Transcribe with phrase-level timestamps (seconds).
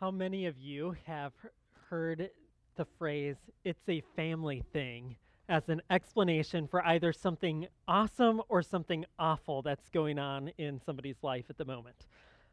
[0.00, 1.32] How many of you have
[1.88, 2.28] heard
[2.74, 5.14] the phrase, it's a family thing,
[5.48, 11.22] as an explanation for either something awesome or something awful that's going on in somebody's
[11.22, 12.08] life at the moment?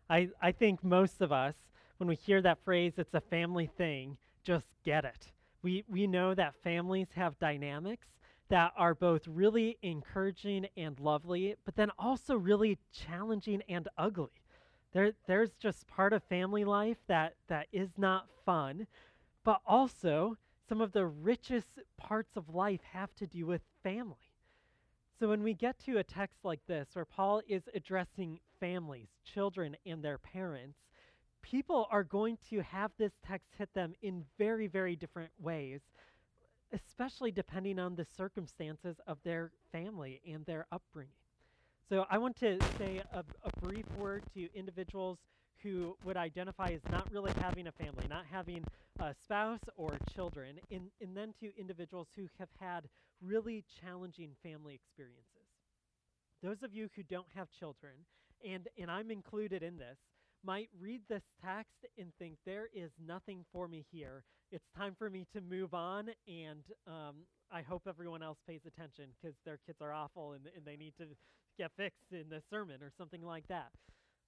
[0.08, 1.56] I, I think most of us,
[1.98, 5.32] when we hear that phrase, it's a family thing, just get it.
[5.64, 8.08] We, we know that families have dynamics
[8.50, 14.41] that are both really encouraging and lovely, but then also really challenging and ugly.
[14.94, 18.88] There, there's just part of family life that, that is not fun,
[19.44, 24.32] but also some of the richest parts of life have to do with family.
[25.20, 29.78] So when we get to a text like this, where Paul is addressing families, children,
[29.86, 30.80] and their parents,
[31.42, 35.82] people are going to have this text hit them in very, very different ways,
[36.74, 41.14] especially depending on the circumstances of their family and their upbringing.
[41.90, 45.18] So I want to say a, a brief word to individuals
[45.62, 48.64] who would identify as not really having a family, not having
[49.00, 52.86] a spouse or children, and, and then to individuals who have had
[53.22, 55.26] really challenging family experiences.
[56.42, 57.94] Those of you who don't have children,
[58.48, 59.98] and, and I'm included in this,
[60.44, 64.24] might read this text and think there is nothing for me here.
[64.52, 67.18] It's time for me to move on, and um,
[67.52, 70.94] I hope everyone else pays attention because their kids are awful and, and they need
[70.98, 71.06] to
[71.58, 73.72] get fixed in the sermon or something like that.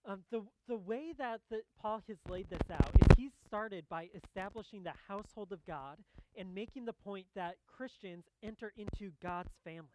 [0.05, 4.09] Um, the, the way that the, Paul has laid this out is he started by
[4.13, 5.97] establishing the household of God
[6.37, 9.87] and making the point that Christians enter into God's family.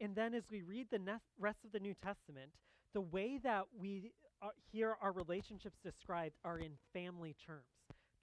[0.00, 2.50] And then as we read the ne- rest of the New Testament,
[2.94, 4.10] the way that we
[4.42, 7.62] uh, hear our relationships described are in family terms,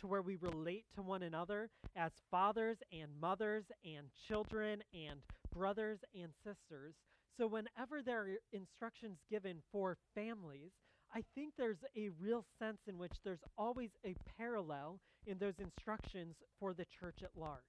[0.01, 5.19] to where we relate to one another as fathers and mothers and children and
[5.55, 6.95] brothers and sisters.
[7.37, 10.71] So whenever there are instructions given for families,
[11.13, 16.35] I think there's a real sense in which there's always a parallel in those instructions
[16.59, 17.59] for the church at large.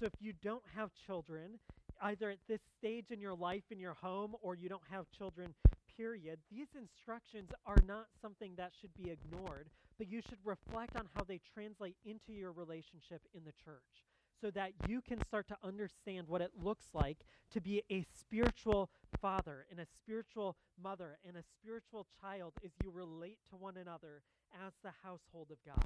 [0.00, 1.58] So if you don't have children,
[2.02, 5.54] either at this stage in your life in your home or you don't have children,
[5.96, 11.08] period, these instructions are not something that should be ignored, but you should reflect on
[11.14, 14.04] how they translate into your relationship in the church
[14.40, 17.18] so that you can start to understand what it looks like
[17.52, 22.90] to be a spiritual father and a spiritual mother and a spiritual child as you
[22.90, 24.22] relate to one another
[24.66, 25.84] as the household of God.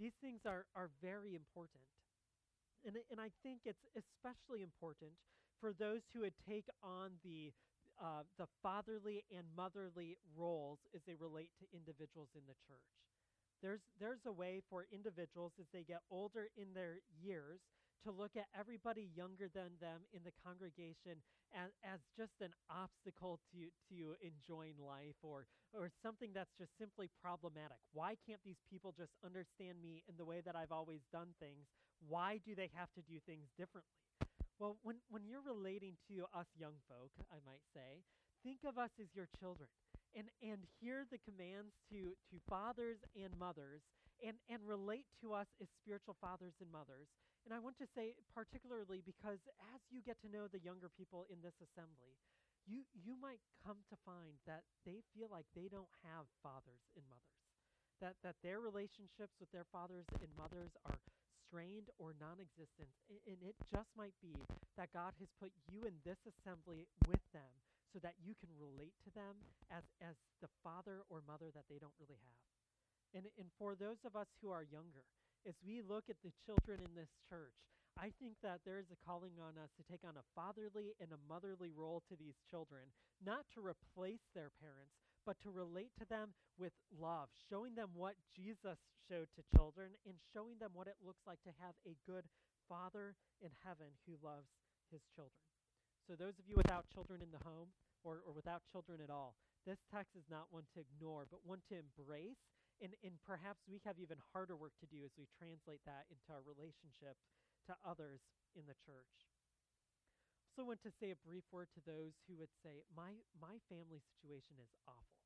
[0.00, 1.84] These things are, are very important.
[2.86, 5.12] And, and I think it's especially important
[5.60, 7.52] for those who would take on the
[8.02, 12.90] uh, the fatherly and motherly roles as they relate to individuals in the church.
[13.62, 17.60] There's, there's a way for individuals as they get older in their years
[18.02, 21.22] to look at everybody younger than them in the congregation
[21.54, 27.06] as, as just an obstacle to, to enjoying life or, or something that's just simply
[27.22, 27.78] problematic.
[27.94, 31.70] Why can't these people just understand me in the way that I've always done things?
[32.02, 34.01] Why do they have to do things differently?
[34.62, 38.06] Well, when, when you're relating to us young folk, I might say,
[38.46, 39.66] think of us as your children
[40.14, 43.82] and, and hear the commands to, to fathers and mothers
[44.22, 47.10] and, and relate to us as spiritual fathers and mothers.
[47.42, 49.42] And I want to say, particularly because
[49.74, 52.14] as you get to know the younger people in this assembly,
[52.62, 57.02] you, you might come to find that they feel like they don't have fathers and
[57.10, 57.42] mothers,
[57.98, 61.02] that, that their relationships with their fathers and mothers are
[61.52, 62.88] strained or non existent.
[63.12, 64.32] And, and it just might be
[64.80, 67.52] that God has put you in this assembly with them
[67.92, 69.36] so that you can relate to them
[69.68, 72.48] as, as the father or mother that they don't really have.
[73.12, 75.04] And, and for those of us who are younger,
[75.44, 77.52] as we look at the children in this church,
[78.00, 81.12] I think that there is a calling on us to take on a fatherly and
[81.12, 82.88] a motherly role to these children,
[83.20, 88.14] not to replace their parents, but to relate to them with love, showing them what
[88.30, 88.78] Jesus
[89.08, 92.26] showed to children and showing them what it looks like to have a good
[92.68, 94.50] father in heaven who loves
[94.90, 95.46] his children.
[96.06, 97.70] So, those of you without children in the home
[98.02, 101.62] or, or without children at all, this text is not one to ignore, but one
[101.70, 102.42] to embrace
[102.82, 106.26] and, and perhaps we have even harder work to do as we translate that into
[106.34, 107.14] our relationship
[107.70, 108.26] to others
[108.58, 109.30] in the church.
[110.42, 114.02] Also want to say a brief word to those who would say, my, my family
[114.02, 115.21] situation is awful.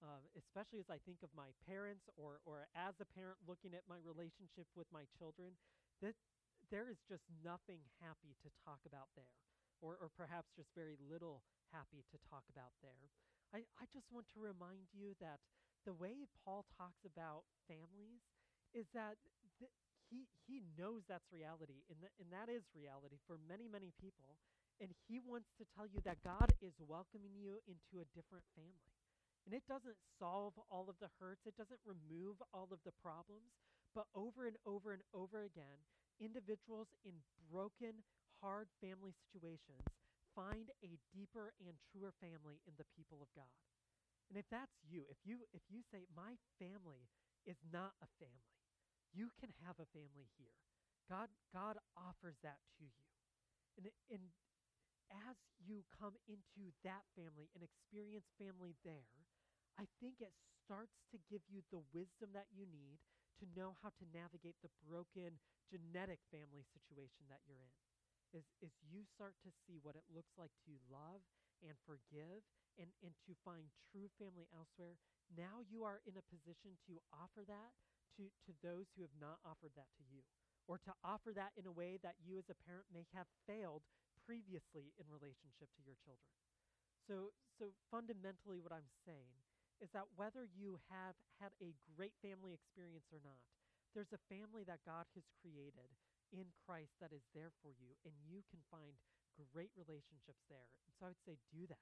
[0.00, 3.84] Um, especially as I think of my parents or, or as a parent looking at
[3.84, 5.60] my relationship with my children,
[6.00, 6.16] that
[6.72, 9.28] there is just nothing happy to talk about there,
[9.84, 13.12] or, or perhaps just very little happy to talk about there.
[13.52, 15.40] I, I just want to remind you that
[15.84, 18.24] the way Paul talks about families
[18.72, 19.20] is that
[19.58, 19.72] th-
[20.08, 24.38] he he knows that's reality, and, th- and that is reality for many many people.
[24.80, 28.99] And he wants to tell you that God is welcoming you into a different family.
[29.46, 33.56] And it doesn't solve all of the hurts, it doesn't remove all of the problems,
[33.94, 35.80] but over and over and over again,
[36.20, 37.16] individuals in
[37.50, 38.04] broken,
[38.38, 39.82] hard family situations
[40.36, 43.50] find a deeper and truer family in the people of God.
[44.30, 47.10] And if that's you, if you if you say my family
[47.42, 48.54] is not a family,
[49.10, 50.54] you can have a family here.
[51.10, 53.02] God God offers that to you.
[53.74, 54.22] And and
[55.10, 59.10] as you come into that family and experience family there,
[59.78, 60.34] I think it
[60.64, 63.00] starts to give you the wisdom that you need
[63.40, 65.40] to know how to navigate the broken
[65.70, 67.74] genetic family situation that you're in
[68.32, 71.22] is, is you start to see what it looks like to love
[71.62, 72.42] and forgive
[72.78, 74.98] and, and to find true family elsewhere.
[75.34, 77.74] Now you are in a position to offer that
[78.18, 80.26] to, to those who have not offered that to you,
[80.66, 83.82] or to offer that in a way that you as a parent may have failed
[84.26, 86.34] previously in relationship to your children.
[87.06, 89.49] So, so fundamentally, what I'm saying
[89.80, 93.40] is that whether you have had a great family experience or not,
[93.96, 95.90] there's a family that God has created
[96.30, 98.94] in Christ that is there for you, and you can find
[99.56, 100.68] great relationships there.
[100.84, 101.80] And so I would say do that.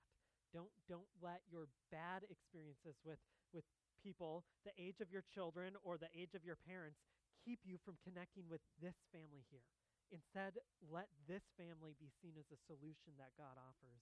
[0.55, 3.19] Don't don't let your bad experiences with
[3.51, 3.67] with
[3.99, 7.03] people, the age of your children or the age of your parents,
[7.43, 9.67] keep you from connecting with this family here.
[10.15, 10.57] Instead,
[10.89, 14.01] let this family be seen as a solution that God offers.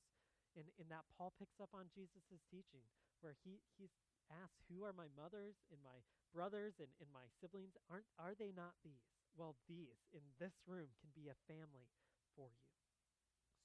[0.55, 2.85] And in that Paul picks up on Jesus' teaching,
[3.21, 3.95] where he, he's
[4.29, 6.05] asked, Who are my mothers and my
[6.35, 7.77] brothers and, and my siblings?
[7.91, 9.05] Aren't are they not these?
[9.37, 11.93] well, these in this room can be a family
[12.35, 12.69] for you.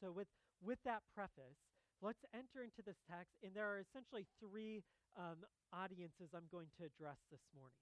[0.03, 0.27] So, with,
[0.59, 1.57] with that preface,
[2.03, 3.39] let's enter into this text.
[3.41, 4.83] And there are essentially three
[5.15, 7.81] um, audiences I'm going to address this morning.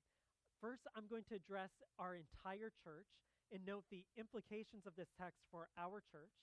[0.62, 3.10] First, I'm going to address our entire church
[3.50, 6.34] and note the implications of this text for our church.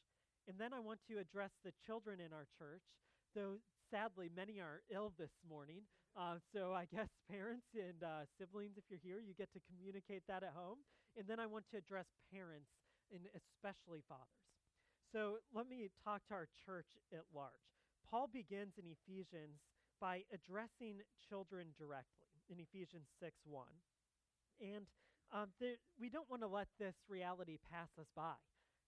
[0.50, 2.82] And then I want to address the children in our church,
[3.34, 5.82] though sadly many are ill this morning.
[6.16, 10.22] Uh, so I guess parents and uh, siblings, if you're here, you get to communicate
[10.28, 10.80] that at home.
[11.16, 12.72] And then I want to address parents
[13.12, 14.46] and especially fathers.
[15.12, 17.70] So let me talk to our church at large.
[18.10, 19.62] Paul begins in Ephesians
[20.00, 23.66] by addressing children directly in Ephesians 6 1.
[24.60, 24.86] And
[25.32, 25.48] um,
[25.98, 28.38] we don't want to let this reality pass us by.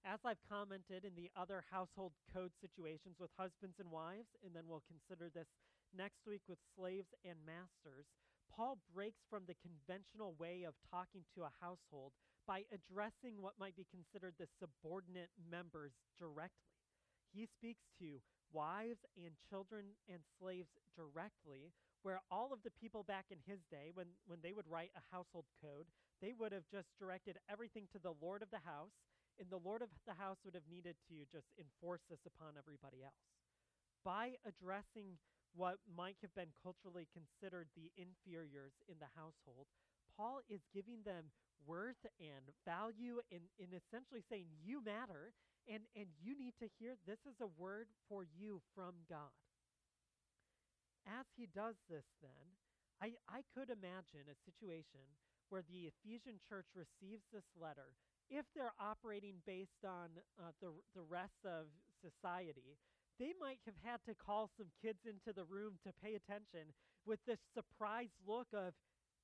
[0.04, 4.64] As I've commented in the other household code situations with husbands and wives, and then
[4.66, 5.48] we'll consider this
[5.96, 8.06] next week with slaves and masters,
[8.48, 12.12] Paul breaks from the conventional way of talking to a household
[12.46, 16.72] by addressing what might be considered the subordinate members directly.
[17.34, 18.22] He speaks to
[18.52, 21.70] wives and children and slaves directly,
[22.02, 25.14] where all of the people back in his day, when, when they would write a
[25.14, 25.86] household code,
[26.22, 28.96] they would have just directed everything to the Lord of the house
[29.38, 33.02] and the Lord of the house would have needed to just enforce this upon everybody
[33.06, 33.22] else.
[34.04, 35.18] By addressing
[35.54, 39.66] what might have been culturally considered the inferiors in the household,
[40.14, 41.30] Paul is giving them
[41.66, 45.34] worth and value in, in essentially saying, You matter,
[45.66, 49.34] and, and you need to hear this is a word for you from God.
[51.06, 52.58] As he does this, then,
[53.00, 55.06] I, I could imagine a situation
[55.48, 57.96] where the Ephesian church receives this letter
[58.30, 61.68] if they're operating based on uh, the, the rest of
[62.00, 62.76] society,
[63.18, 66.70] they might have had to call some kids into the room to pay attention
[67.02, 68.76] with this surprised look of,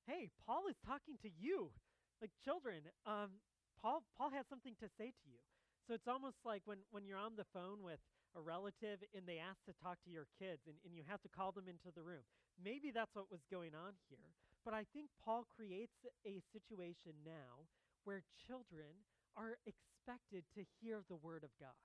[0.09, 1.71] hey, Paul is talking to you.
[2.19, 3.39] Like children, um,
[3.79, 5.39] Paul, Paul has something to say to you.
[5.87, 8.01] So it's almost like when, when you're on the phone with
[8.35, 11.31] a relative and they ask to talk to your kids and, and you have to
[11.31, 12.25] call them into the room.
[12.57, 14.33] Maybe that's what was going on here.
[14.65, 15.93] But I think Paul creates
[16.25, 17.69] a situation now
[18.05, 19.03] where children
[19.35, 21.75] are expected to hear the word of God.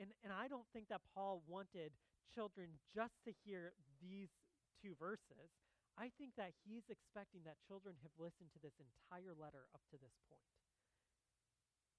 [0.00, 1.92] And, and I don't think that Paul wanted
[2.32, 4.32] children just to hear these
[4.80, 5.52] two verses.
[6.00, 10.00] I think that he's expecting that children have listened to this entire letter up to
[10.00, 10.48] this point.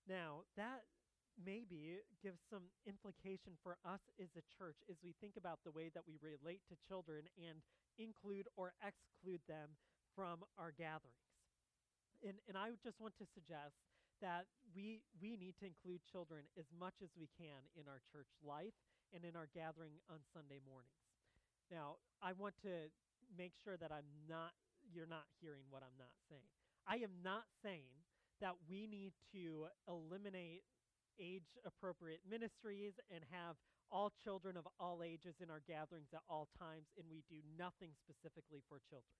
[0.10, 0.90] Now, that
[1.38, 5.94] maybe gives some implication for us as a church as we think about the way
[5.94, 7.62] that we relate to children and
[8.02, 9.78] include or exclude them
[10.18, 11.31] from our gatherings
[12.22, 13.76] and, and I just want to suggest
[14.22, 14.46] that
[14.78, 18.78] we, we need to include children as much as we can in our church life
[19.12, 21.02] and in our gathering on Sunday mornings.
[21.74, 22.88] Now, I want to
[23.34, 24.54] make sure that I'm not,
[24.94, 26.46] you're not hearing what I'm not saying.
[26.86, 27.90] I am not saying
[28.42, 30.66] that we need to eliminate
[31.18, 33.58] age appropriate ministries and have
[33.92, 37.92] all children of all ages in our gatherings at all times, and we do nothing
[38.00, 39.20] specifically for children.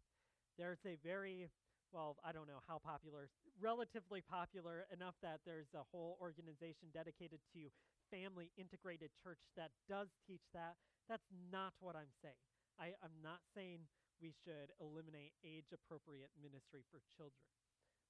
[0.58, 1.52] There's a very
[1.92, 3.28] well, I don't know how popular,
[3.60, 7.68] relatively popular enough that there's a whole organization dedicated to
[8.08, 10.80] family integrated church that does teach that.
[11.08, 12.40] That's not what I'm saying.
[12.80, 13.88] I, I'm not saying
[14.24, 17.44] we should eliminate age appropriate ministry for children.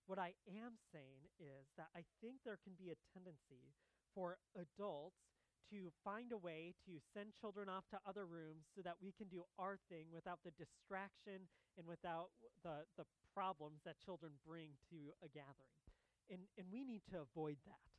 [0.05, 3.73] What I am saying is that I think there can be a tendency
[4.13, 5.30] for adults
[5.69, 9.27] to find a way to send children off to other rooms so that we can
[9.27, 12.29] do our thing without the distraction and without
[12.63, 15.77] the, the problems that children bring to a gathering.
[16.29, 17.91] And, and we need to avoid that.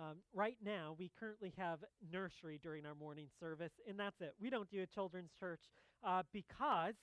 [0.00, 1.80] Um, right now, we currently have
[2.12, 4.34] nursery during our morning service, and that's it.
[4.40, 5.60] We don't do a children's church
[6.06, 6.94] uh, because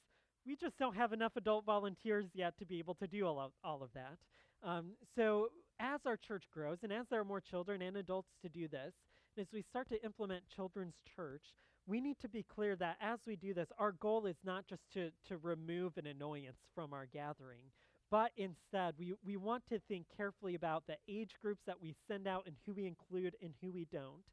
[0.46, 3.52] we just don't have enough adult volunteers yet to be able to do all of,
[3.64, 4.18] all of that.
[4.64, 8.50] Um, so, as our church grows, and as there are more children and adults to
[8.50, 8.94] do this,
[9.38, 11.44] as we start to implement children's church,
[11.86, 14.82] we need to be clear that as we do this, our goal is not just
[14.94, 17.72] to, to remove an annoyance from our gathering,
[18.10, 22.28] but instead, we, we want to think carefully about the age groups that we send
[22.28, 24.24] out and who we include and who we don't.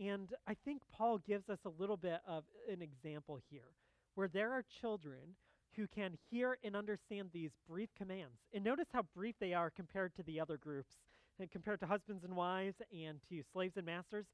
[0.00, 3.70] And I think Paul gives us a little bit of an example here,
[4.14, 5.36] where there are children
[5.74, 8.38] who can hear and understand these brief commands.
[8.54, 10.94] And notice how brief they are compared to the other groups,
[11.38, 14.26] and compared to husbands and wives and to slaves and masters.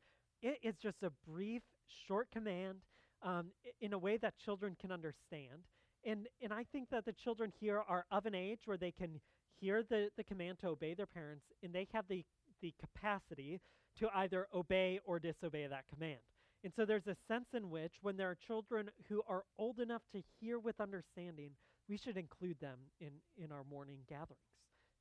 [0.43, 1.63] It is just a brief,
[2.07, 2.79] short command
[3.23, 3.47] um,
[3.81, 5.63] in a way that children can understand.
[6.05, 9.21] And, and I think that the children here are of an age where they can
[9.61, 12.25] hear the, the command to obey their parents, and they have the,
[12.61, 13.61] the capacity
[14.01, 16.19] to either obey or disobey that command.
[16.65, 20.03] And so there's a sense in which, when there are children who are old enough
[20.13, 21.51] to hear with understanding,
[21.89, 24.39] we should include them in, in our morning gatherings.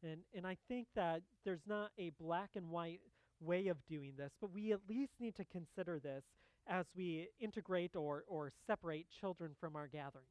[0.03, 3.01] And, and I think that there's not a black and white
[3.41, 6.23] way of doing this, but we at least need to consider this
[6.67, 10.27] as we integrate or, or separate children from our gatherings.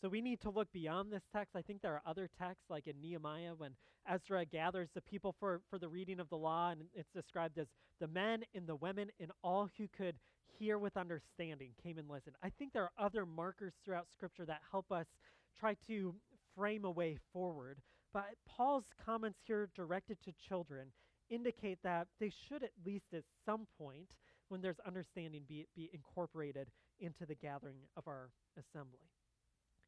[0.00, 1.54] So we need to look beyond this text.
[1.54, 3.72] I think there are other texts, like in Nehemiah, when
[4.08, 7.66] Ezra gathers the people for, for the reading of the law, and it's described as
[8.00, 10.16] the men and the women and all who could
[10.58, 12.36] hear with understanding came and listened.
[12.42, 15.06] I think there are other markers throughout Scripture that help us
[15.58, 16.14] try to
[16.56, 17.78] frame a way forward.
[18.12, 20.88] But Paul's comments here directed to children
[21.30, 24.10] indicate that they should at least at some point
[24.48, 26.68] when there's understanding be, be incorporated
[26.98, 29.08] into the gathering of our assembly.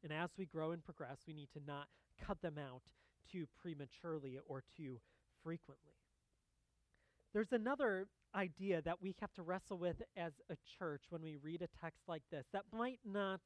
[0.03, 1.87] And as we grow and progress, we need to not
[2.25, 2.81] cut them out
[3.31, 4.99] too prematurely or too
[5.43, 5.93] frequently.
[7.33, 11.61] There's another idea that we have to wrestle with as a church when we read
[11.61, 13.41] a text like this that might not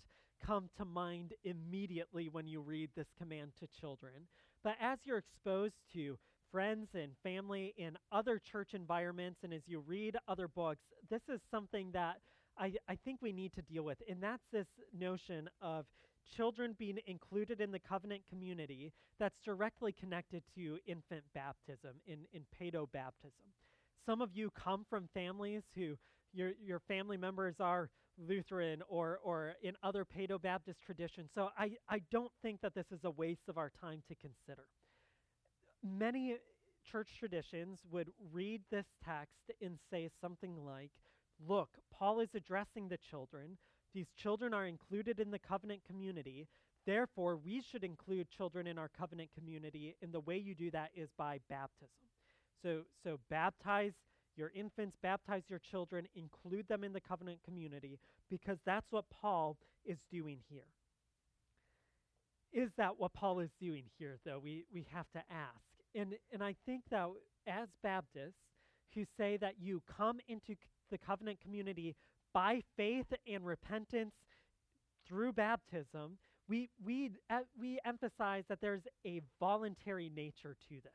[0.45, 4.27] come to mind immediately when you read this command to children.
[4.63, 6.17] But as you're exposed to
[6.51, 11.41] friends and family in other church environments and as you read other books, this is
[11.51, 12.17] something that
[12.57, 13.97] I, I think we need to deal with.
[14.09, 15.85] And that's this notion of
[16.35, 22.43] children being included in the covenant community that's directly connected to infant baptism, in, in
[22.59, 23.45] pedo baptism.
[24.05, 25.95] Some of you come from families who
[26.33, 31.29] your, your family members are Lutheran or, or in other pedo Baptist traditions.
[31.35, 34.65] So I, I don't think that this is a waste of our time to consider.
[35.83, 36.37] Many
[36.89, 40.91] church traditions would read this text and say something like,
[41.47, 43.57] Look, Paul is addressing the children.
[43.93, 46.47] These children are included in the covenant community.
[46.85, 50.89] Therefore, we should include children in our covenant community, and the way you do that
[50.95, 51.89] is by baptism.
[52.63, 53.93] So, so baptize
[54.35, 59.57] your infants, baptize your children, include them in the covenant community, because that's what Paul
[59.85, 60.63] is doing here.
[62.53, 64.39] Is that what Paul is doing here, though?
[64.41, 65.61] We, we have to ask.
[65.93, 67.09] And, and I think that
[67.45, 68.35] as Baptists
[68.93, 70.55] who say that you come into
[70.89, 71.95] the covenant community
[72.33, 74.13] by faith and repentance
[75.07, 80.93] through baptism, we, we, uh, we emphasize that there's a voluntary nature to this.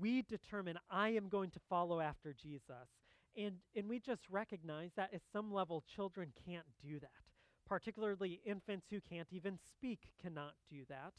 [0.00, 2.88] We determine, I am going to follow after Jesus.
[3.36, 7.25] And, and we just recognize that at some level, children can't do that.
[7.68, 11.12] Particularly infants who can't even speak cannot do that.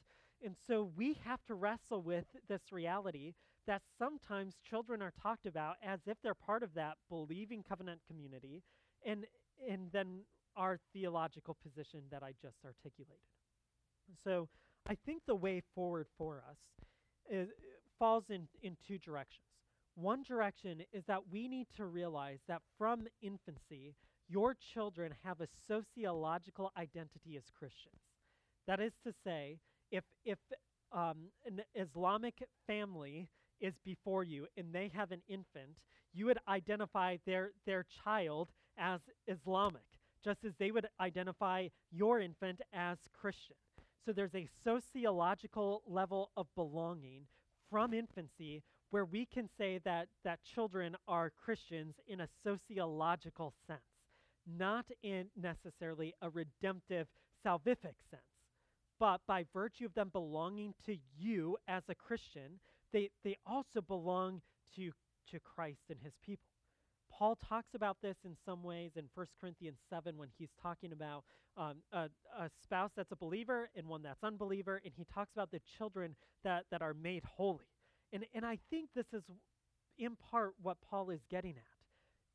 [0.43, 3.33] And so we have to wrestle with this reality
[3.65, 8.63] that sometimes children are talked about as if they're part of that believing covenant community,
[9.05, 9.25] and,
[9.69, 10.21] and then
[10.55, 13.17] our theological position that I just articulated.
[14.23, 14.47] So
[14.87, 16.57] I think the way forward for us
[17.29, 17.49] is,
[17.99, 19.43] falls in, in two directions.
[19.95, 23.95] One direction is that we need to realize that from infancy,
[24.29, 28.01] your children have a sociological identity as Christians.
[28.67, 29.59] That is to say,
[29.91, 30.37] if if
[30.91, 33.29] um, an Islamic family
[33.61, 35.77] is before you and they have an infant,
[36.13, 39.85] you would identify their their child as Islamic,
[40.23, 43.55] just as they would identify your infant as Christian.
[44.05, 47.27] So there's a sociological level of belonging
[47.69, 53.96] from infancy where we can say that that children are Christians in a sociological sense
[54.47, 57.07] not in necessarily a redemptive
[57.45, 58.23] salvific sense.
[58.99, 62.59] But by virtue of them belonging to you as a Christian,
[62.93, 64.41] they, they also belong
[64.75, 64.91] to,
[65.31, 66.43] to Christ and his people.
[67.11, 71.23] Paul talks about this in some ways in 1 Corinthians 7 when he's talking about
[71.57, 75.49] um, a, a, spouse that's a believer and one that's unbeliever, and he talks about
[75.49, 77.65] the children that, that are made holy.
[78.13, 79.23] And, and I think this is
[79.97, 81.76] in part what Paul is getting at,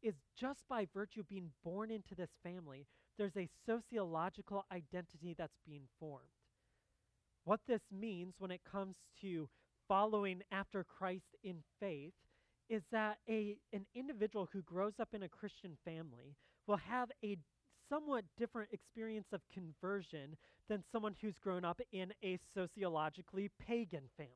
[0.02, 2.86] is just by virtue of being born into this family,
[3.18, 6.26] there's a sociological identity that's being formed.
[7.44, 9.48] What this means when it comes to
[9.88, 12.14] following after Christ in faith
[12.68, 17.36] is that a an individual who grows up in a Christian family will have a
[17.88, 20.36] somewhat different experience of conversion
[20.68, 24.32] than someone who's grown up in a sociologically pagan family.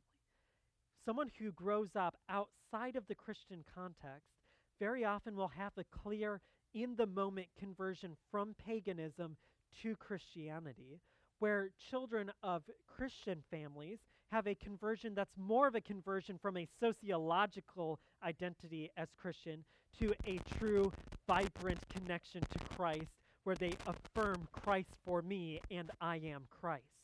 [1.05, 4.36] Someone who grows up outside of the Christian context
[4.79, 6.41] very often will have a clear
[6.75, 9.37] in the moment conversion from paganism
[9.83, 11.01] to Christianity,
[11.39, 13.99] where children of Christian families
[14.33, 19.65] have a conversion that's more of a conversion from a sociological identity as Christian
[20.01, 20.93] to a true,
[21.27, 23.13] vibrant connection to Christ,
[23.45, 26.96] where they affirm Christ for me and I am Christ.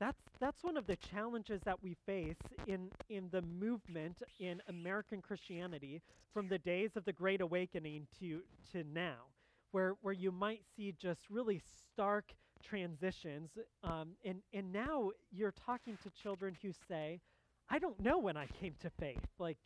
[0.00, 5.20] That's, that's one of the challenges that we face in, in the movement in American
[5.20, 6.00] Christianity
[6.32, 8.40] from the days of the Great Awakening to,
[8.72, 9.26] to now,
[9.72, 11.60] where, where you might see just really
[11.92, 12.32] stark
[12.64, 13.50] transitions.
[13.84, 17.20] Um, and, and now you're talking to children who say,
[17.68, 19.20] I don't know when I came to faith.
[19.38, 19.58] Like,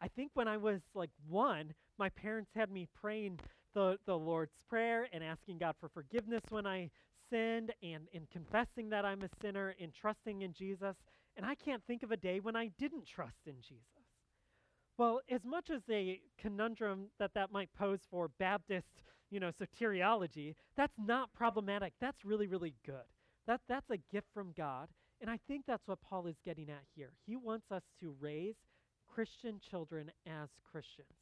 [0.00, 3.40] I think when I was like one, my parents had me praying
[3.74, 6.90] the, the Lord's Prayer and asking God for forgiveness when I
[7.30, 10.96] sinned and, in confessing that I'm a sinner and trusting in Jesus.
[11.36, 13.84] And I can't think of a day when I didn't trust in Jesus.
[14.98, 20.54] Well, as much as a conundrum that that might pose for Baptist you know, soteriology,
[20.76, 21.92] that's not problematic.
[22.00, 23.06] That's really, really good.
[23.46, 24.88] That, that's a gift from God.
[25.20, 27.10] And I think that's what Paul is getting at here.
[27.26, 28.56] He wants us to raise
[29.06, 31.14] Christian children as Christians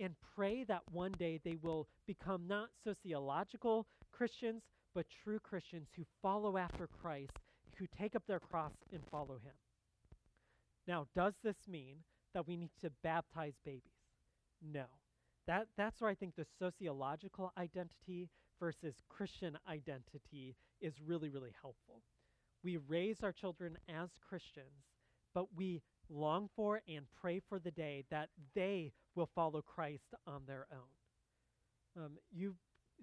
[0.00, 4.62] and pray that one day they will become not sociological Christians,
[4.98, 7.38] but true Christians who follow after Christ,
[7.76, 9.54] who take up their cross and follow him.
[10.88, 11.98] Now, does this mean
[12.34, 13.92] that we need to baptize babies?
[14.60, 14.86] No.
[15.46, 22.02] That, that's where I think the sociological identity versus Christian identity is really, really helpful.
[22.64, 24.82] We raise our children as Christians,
[25.32, 25.80] but we
[26.10, 32.04] long for and pray for the day that they will follow Christ on their own.
[32.04, 32.56] Um, you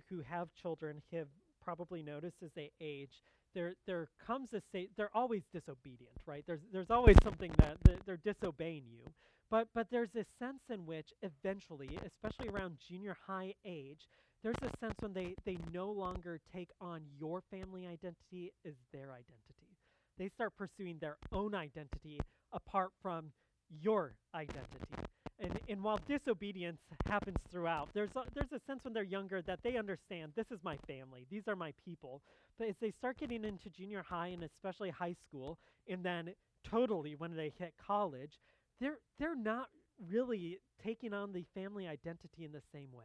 [0.09, 1.27] who have children have
[1.65, 3.23] probably noticed as they age,
[3.55, 6.45] there there comes a state they're always disobedient, right?
[6.47, 9.03] There's there's always something that they're, they're disobeying you.
[9.51, 14.07] But but there's this sense in which eventually, especially around junior high age,
[14.43, 19.11] there's a sense when they, they no longer take on your family identity as their
[19.11, 19.77] identity.
[20.19, 22.19] They start pursuing their own identity
[22.53, 23.31] apart from
[23.69, 25.04] your identity.
[25.39, 29.59] And, and while disobedience happens throughout, there's a, there's a sense when they're younger that
[29.63, 32.21] they understand this is my family, these are my people.
[32.57, 35.57] But as they start getting into junior high and especially high school,
[35.89, 38.39] and then totally when they hit college,
[38.79, 39.67] they're they're not
[40.09, 43.03] really taking on the family identity in the same way.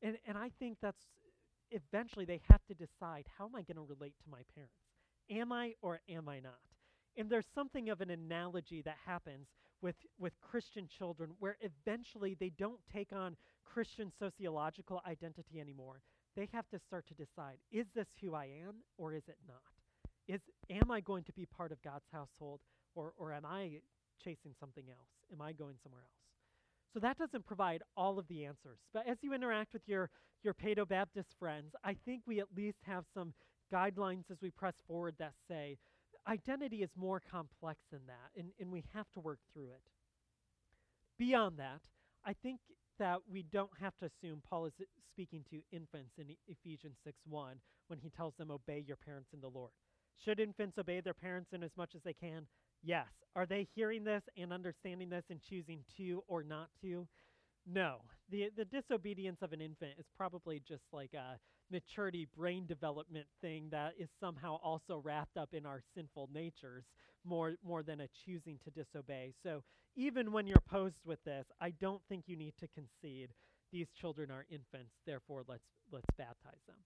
[0.00, 1.02] And and I think that's
[1.72, 4.74] eventually they have to decide how am I going to relate to my parents?
[5.30, 6.60] Am I or am I not?
[7.16, 9.48] And there's something of an analogy that happens
[9.82, 16.00] with with Christian children where eventually they don't take on Christian sociological identity anymore.
[16.36, 19.62] They have to start to decide, is this who I am or is it not?
[20.26, 22.60] Is am I going to be part of God's household
[22.94, 23.80] or or am I
[24.22, 25.08] chasing something else?
[25.32, 26.18] Am I going somewhere else?
[26.92, 28.78] So that doesn't provide all of the answers.
[28.92, 30.10] But as you interact with your,
[30.42, 33.34] your Paedo Baptist friends, I think we at least have some
[33.72, 35.76] guidelines as we press forward that say
[36.28, 39.82] identity is more complex than that, and, and we have to work through it.
[41.18, 41.80] Beyond that,
[42.24, 42.60] I think
[42.98, 44.72] that we don't have to assume Paul is
[45.12, 47.56] speaking to infants in Ephesians 6 1
[47.88, 49.72] when he tells them, Obey your parents in the Lord.
[50.24, 52.46] Should infants obey their parents in as much as they can?
[52.82, 53.06] Yes.
[53.34, 57.06] Are they hearing this and understanding this and choosing to or not to?
[57.66, 57.98] No.
[58.30, 61.38] The the disobedience of an infant is probably just like a
[61.70, 66.84] maturity brain development thing that is somehow also wrapped up in our sinful natures
[67.24, 69.32] more more than a choosing to disobey.
[69.42, 69.62] So
[69.96, 73.30] even when you're posed with this, I don't think you need to concede
[73.72, 76.76] these children are infants, therefore let's let's baptize them.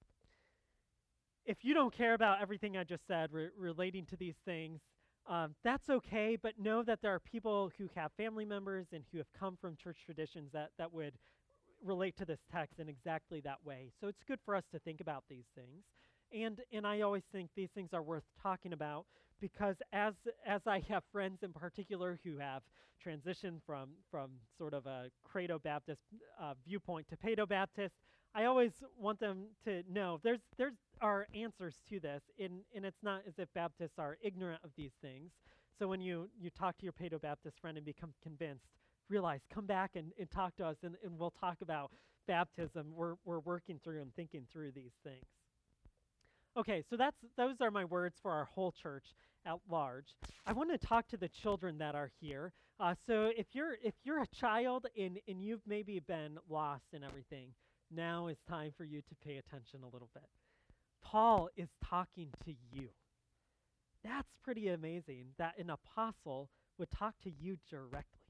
[1.44, 4.80] If you don't care about everything I just said re- relating to these things,
[5.28, 9.18] um, that's okay, but know that there are people who have family members and who
[9.18, 11.14] have come from church traditions that, that would
[11.84, 13.90] relate to this text in exactly that way.
[14.00, 15.84] So it's good for us to think about these things.
[16.32, 19.04] And and I always think these things are worth talking about
[19.40, 20.14] because as
[20.46, 22.62] as I have friends in particular who have
[23.04, 26.00] transitioned from from sort of a credo Baptist
[26.40, 27.94] uh, viewpoint to Paedo Baptist,
[28.34, 33.02] I always want them to know there's there's are answers to this, and and it's
[33.02, 35.32] not as if Baptists are ignorant of these things.
[35.78, 38.64] So when you you talk to your Paedo Baptist friend and become convinced,
[39.08, 41.90] realize come back and, and talk to us, and, and we'll talk about
[42.26, 42.86] baptism.
[42.94, 45.24] We're we're working through and thinking through these things.
[46.56, 49.04] Okay, so that's those are my words for our whole church
[49.46, 50.14] at large.
[50.46, 52.52] I want to talk to the children that are here.
[52.78, 57.04] Uh, so if you're if you're a child and and you've maybe been lost and
[57.04, 57.48] everything,
[57.94, 60.28] now is time for you to pay attention a little bit.
[61.02, 62.88] Paul is talking to you.
[64.04, 68.21] That's pretty amazing that an apostle would talk to you directly.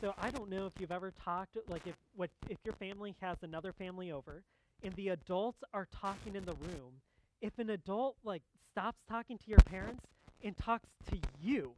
[0.00, 3.36] So I don't know if you've ever talked like if what if your family has
[3.42, 4.42] another family over
[4.82, 7.00] and the adults are talking in the room,
[7.40, 10.04] if an adult like stops talking to your parents
[10.42, 11.72] and talks to you,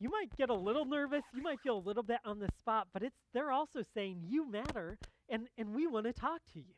[0.00, 2.88] you might get a little nervous, you might feel a little bit on the spot,
[2.92, 6.74] but it's they're also saying you matter and and we want to talk to you.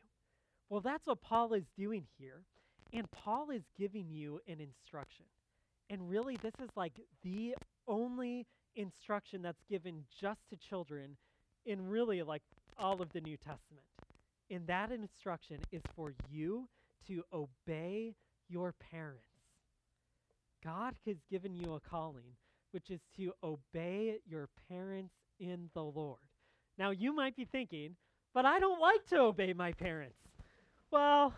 [0.69, 2.43] Well, that's what Paul is doing here.
[2.93, 5.25] And Paul is giving you an instruction.
[5.89, 6.93] And really this is like
[7.23, 7.55] the
[7.87, 8.45] only
[8.75, 11.17] instruction that's given just to children
[11.65, 12.41] in really like
[12.77, 13.85] all of the New Testament.
[14.49, 16.67] And that instruction is for you
[17.07, 18.15] to obey
[18.47, 19.23] your parents.
[20.63, 22.35] God has given you a calling,
[22.71, 26.19] which is to obey your parents in the Lord.
[26.77, 27.95] Now, you might be thinking,
[28.33, 30.17] but I don't like to obey my parents.
[30.91, 31.33] Well,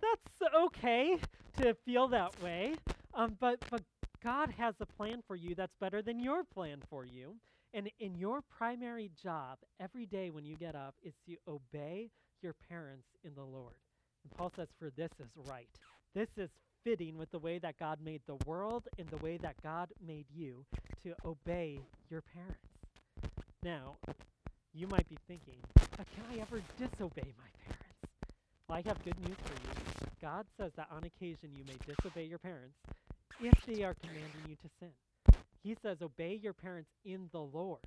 [0.00, 1.18] that's okay
[1.58, 2.74] to feel that way,
[3.14, 3.82] um, but, but
[4.22, 7.36] God has a plan for you that's better than your plan for you.
[7.72, 12.10] And in your primary job every day when you get up is to obey
[12.42, 13.74] your parents in the Lord.
[14.24, 15.68] And Paul says, For this is right.
[16.14, 16.50] This is
[16.84, 20.26] fitting with the way that God made the world and the way that God made
[20.34, 20.64] you
[21.04, 21.78] to obey
[22.10, 22.58] your parents.
[23.62, 23.96] Now,
[24.72, 25.60] you might be thinking,
[25.96, 27.98] can I ever disobey my parents?
[28.66, 30.10] Well, I have good news for you.
[30.22, 32.76] God says that on occasion you may disobey your parents
[33.42, 34.90] if they are commanding you to sin.
[35.62, 37.80] He says, obey your parents in the Lord.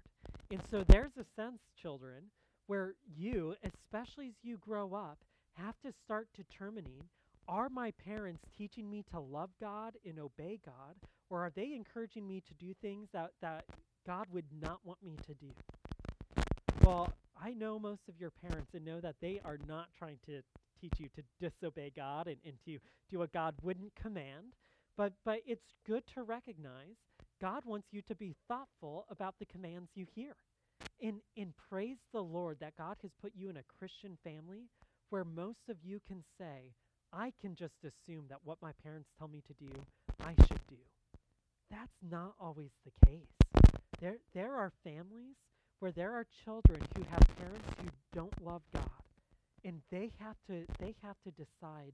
[0.52, 2.26] And so there's a sense, children,
[2.68, 5.18] where you, especially as you grow up,
[5.56, 7.04] have to start determining
[7.48, 10.96] are my parents teaching me to love God and obey God,
[11.30, 13.66] or are they encouraging me to do things that, that
[14.08, 15.52] God would not want me to do?
[16.84, 17.12] Well,
[17.42, 20.42] I know most of your parents and know that they are not trying to
[20.80, 22.78] teach you to disobey God and, and to
[23.10, 24.54] do what God wouldn't command.
[24.98, 26.98] But but it's good to recognize
[27.42, 30.36] God wants you to be thoughtful about the commands you hear.
[31.02, 34.70] And and praise the Lord that God has put you in a Christian family
[35.10, 36.74] where most of you can say,
[37.12, 39.72] I can just assume that what my parents tell me to do,
[40.20, 40.78] I should do.
[41.70, 43.28] That's not always the case.
[44.00, 45.36] There there are families
[45.80, 48.90] where there are children who have parents who don't love God.
[49.66, 51.94] And they have to they have to decide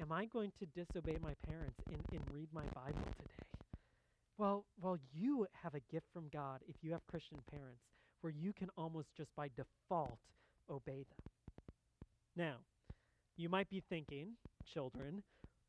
[0.00, 3.34] Am I going to disobey my parents and, and read my Bible today?
[4.38, 7.82] Well, well, you have a gift from God if you have Christian parents
[8.22, 10.18] where you can almost just by default
[10.70, 11.32] obey them.
[12.34, 12.56] Now,
[13.36, 14.28] you might be thinking,
[14.72, 15.22] children,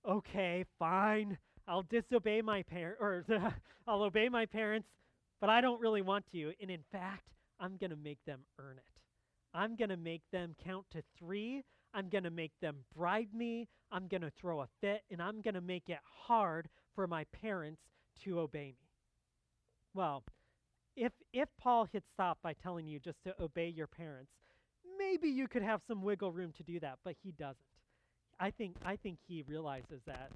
[0.08, 3.26] okay, fine, I'll disobey my parent or
[3.88, 4.88] I'll obey my parents,
[5.42, 6.54] but I don't really want to.
[6.62, 7.28] And in fact,
[7.60, 8.84] I'm going to make them earn it.
[9.54, 13.68] I'm going to make them count to 3 I'm going to make them bribe me.
[13.92, 17.26] I'm going to throw a fit, and I'm going to make it hard for my
[17.26, 17.82] parents
[18.24, 18.88] to obey me.
[19.94, 20.24] Well,
[20.96, 24.32] if if Paul had stopped by telling you just to obey your parents,
[24.98, 27.58] maybe you could have some wiggle room to do that, but he doesn't.
[28.40, 30.32] I think I think he realizes that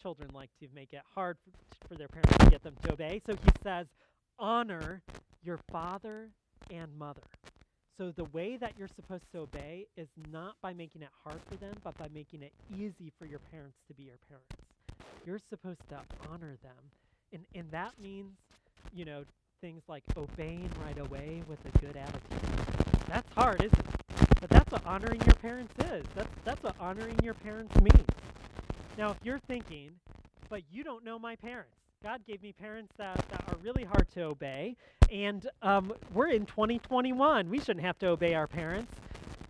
[0.00, 3.20] children like to make it hard for, for their parents to get them to obey.
[3.26, 3.86] So he says,
[4.38, 5.02] "Honor
[5.42, 6.30] your father
[6.70, 7.22] and mother."
[8.00, 11.56] So the way that you're supposed to obey is not by making it hard for
[11.56, 14.48] them, but by making it easy for your parents to be your parents.
[15.26, 16.72] You're supposed to honor them.
[17.34, 18.32] And and that means,
[18.94, 19.24] you know,
[19.60, 23.04] things like obeying right away with a good attitude.
[23.06, 24.40] That's hard, isn't it?
[24.40, 26.06] But that's what honoring your parents is.
[26.14, 28.08] That's that's what honoring your parents means.
[28.96, 29.90] Now, if you're thinking,
[30.48, 31.76] but you don't know my parents.
[32.02, 34.76] God gave me parents that, that really hard to obey.
[35.10, 37.48] And um, we're in 2021.
[37.48, 38.92] We shouldn't have to obey our parents.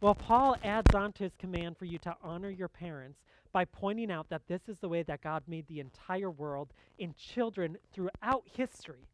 [0.01, 3.19] Well, Paul adds on to his command for you to honor your parents
[3.53, 7.17] by pointing out that this is the way that God made the entire world, and
[7.17, 9.09] children throughout history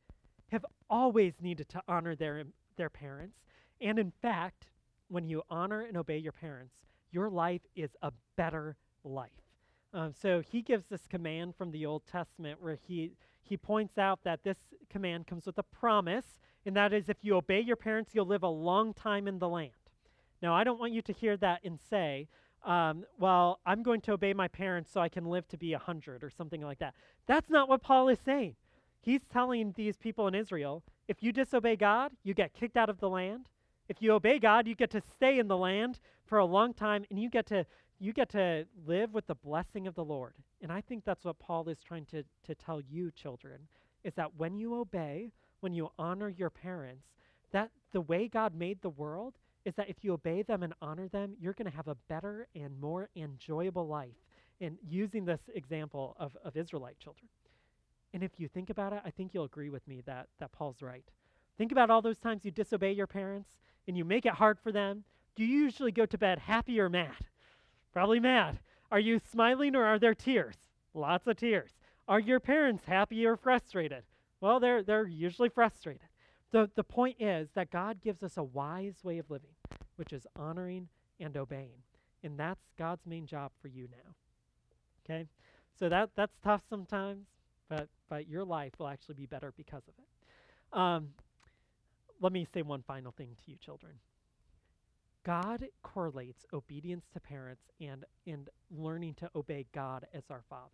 [0.53, 2.45] have always needed to honor their,
[2.77, 3.39] their parents.
[3.81, 4.67] And in fact,
[5.09, 6.75] when you honor and obey your parents,
[7.11, 9.31] your life is a better life.
[9.95, 13.13] Um, so he gives this command from the Old Testament where he,
[13.49, 14.59] he points out that this
[14.91, 18.43] command comes with a promise, and that is if you obey your parents, you'll live
[18.43, 19.73] a long time in the land.
[20.43, 22.29] Now, I don't want you to hear that and say,
[22.65, 26.25] um, well, I'm going to obey my parents so I can live to be 100
[26.25, 26.95] or something like that.
[27.27, 28.57] That's not what Paul is saying.
[29.01, 32.99] He's telling these people in Israel if you disobey God, you get kicked out of
[32.99, 33.49] the land.
[33.89, 37.05] If you obey God, you get to stay in the land for a long time
[37.09, 37.65] and you get to
[37.99, 40.35] you get to live with the blessing of the Lord.
[40.63, 43.61] And I think that's what Paul is trying to, to tell you, children,
[44.05, 47.07] is that when you obey, when you honor your parents,
[47.53, 51.09] that the way God made the world is that if you obey them and honor
[51.09, 54.15] them, you're going to have a better and more enjoyable life.
[54.61, 57.29] And using this example of, of Israelite children.
[58.15, 60.81] And if you think about it, I think you'll agree with me that, that Paul's
[60.81, 61.05] right.
[61.59, 63.51] Think about all those times you disobey your parents
[63.89, 65.05] and you make it hard for them.
[65.35, 67.17] Do you usually go to bed happy or mad?
[67.97, 68.59] Probably mad.
[68.91, 70.57] Are you smiling or are there tears?
[70.93, 71.71] Lots of tears.
[72.07, 74.03] Are your parents happy or frustrated?
[74.39, 76.03] Well, they're, they're usually frustrated.
[76.53, 79.55] The, the point is that God gives us a wise way of living,
[79.97, 80.89] which is honoring
[81.21, 81.81] and obeying.
[82.23, 84.13] And that's God's main job for you now.
[85.07, 85.25] Okay?
[85.79, 87.25] So that, that's tough sometimes,
[87.71, 90.79] but, but your life will actually be better because of it.
[90.79, 91.09] Um,
[92.21, 93.95] let me say one final thing to you, children.
[95.27, 100.71] God correlates obedience to parents and, and learning to obey God as our Father.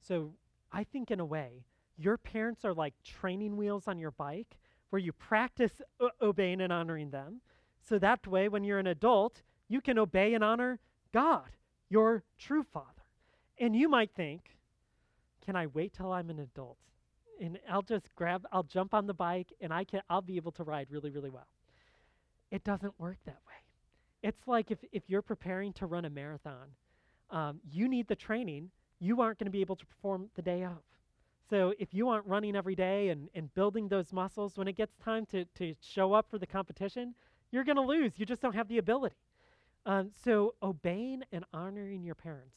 [0.00, 0.32] So
[0.72, 4.58] I think, in a way, your parents are like training wheels on your bike
[4.90, 7.42] where you practice o- obeying and honoring them.
[7.88, 10.80] So that way, when you're an adult, you can obey and honor
[11.12, 11.50] God,
[11.88, 13.04] your true Father.
[13.56, 14.56] And you might think,
[15.44, 16.78] can I wait till I'm an adult?
[17.40, 20.52] And I'll just grab, I'll jump on the bike and I can, I'll be able
[20.52, 21.46] to ride really, really well.
[22.50, 23.54] It doesn't work that way.
[24.26, 26.66] It's like if, if you're preparing to run a marathon,
[27.30, 28.70] um, you need the training.
[28.98, 30.78] You aren't going to be able to perform the day of.
[31.48, 34.96] So if you aren't running every day and, and building those muscles, when it gets
[34.96, 37.14] time to, to show up for the competition,
[37.52, 38.14] you're going to lose.
[38.16, 39.14] You just don't have the ability.
[39.84, 42.56] Um, so obeying and honoring your parents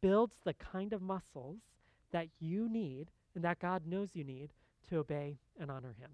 [0.00, 1.58] builds the kind of muscles
[2.12, 4.50] that you need and that God knows you need
[4.88, 6.10] to obey and honor Him.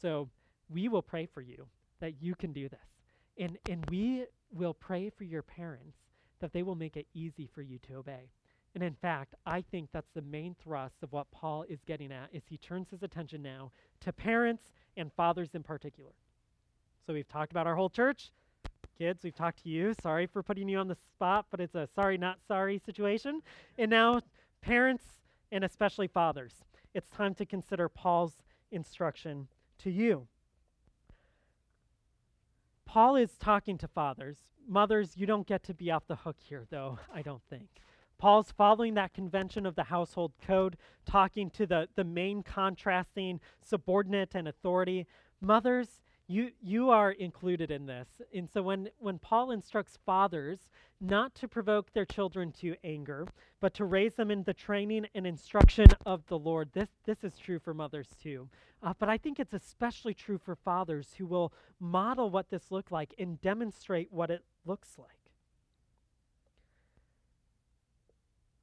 [0.00, 0.30] So
[0.68, 1.68] we will pray for you
[2.00, 2.91] that you can do this.
[3.38, 5.96] And, and we will pray for your parents
[6.40, 8.30] that they will make it easy for you to obey.
[8.74, 12.30] And in fact, I think that's the main thrust of what Paul is getting at
[12.32, 16.12] is he turns his attention now to parents and fathers in particular.
[17.06, 18.30] So we've talked about our whole church.
[18.98, 19.94] Kids, we've talked to you.
[20.02, 23.42] Sorry for putting you on the spot, but it's a sorry not sorry situation.
[23.78, 24.20] And now
[24.60, 25.04] parents
[25.50, 26.54] and especially fathers.
[26.94, 30.26] It's time to consider Paul's instruction to you.
[32.92, 34.36] Paul is talking to fathers.
[34.68, 37.80] Mothers, you don't get to be off the hook here, though, I don't think.
[38.18, 40.76] Paul's following that convention of the household code,
[41.06, 45.06] talking to the, the main contrasting subordinate and authority.
[45.40, 48.08] Mothers, you, you are included in this.
[48.34, 53.26] And so when, when Paul instructs fathers not to provoke their children to anger,
[53.60, 57.36] but to raise them in the training and instruction of the Lord, this, this is
[57.36, 58.48] true for mothers too.
[58.82, 62.90] Uh, but I think it's especially true for fathers who will model what this looks
[62.90, 65.08] like and demonstrate what it looks like.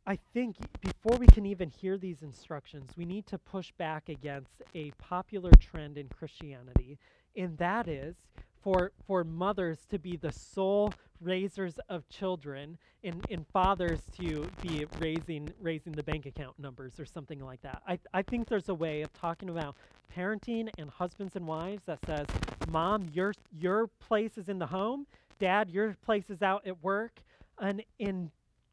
[0.08, 4.64] I think before we can even hear these instructions, we need to push back against
[4.74, 6.98] a popular trend in Christianity
[7.40, 8.18] and that is
[8.62, 14.86] for for mothers to be the sole raisers of children and, and fathers to be
[15.00, 17.82] raising raising the bank account numbers or something like that.
[17.88, 19.78] I, I think there's a way of talking about
[20.16, 22.28] parenting and husbands and wives that says,
[22.66, 25.08] Mom, your your place is in the home,
[25.40, 27.22] Dad, your place is out at work,
[27.60, 28.32] and in